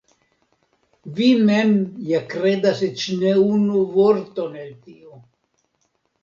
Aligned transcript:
Vi 1.17 1.27
mem 1.49 1.73
ja 2.11 2.21
kredas 2.31 2.81
eĉ 2.87 3.05
ne 3.25 3.35
unu 3.43 3.85
vorton 3.99 4.57
el 4.65 4.73
tio. 4.89 5.21